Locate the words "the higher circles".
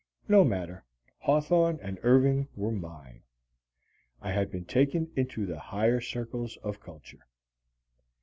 5.45-6.57